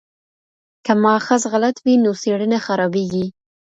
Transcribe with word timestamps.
که 0.85 0.93
ماخذ 1.03 1.41
غلط 1.53 1.75
وي 1.85 1.95
نو 2.03 2.11
څېړنه 2.21 2.57
خرابیږي. 2.65 3.25